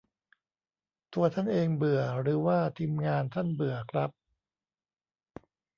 [1.13, 4.11] ตัวท่านเองเบื่อ หรือว่า ทีมงาน ท่านเบื่อครับ?